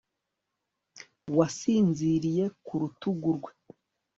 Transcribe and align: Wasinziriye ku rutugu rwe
Wasinziriye 1.37 2.45
ku 2.65 2.73
rutugu 2.81 3.29
rwe 3.37 3.51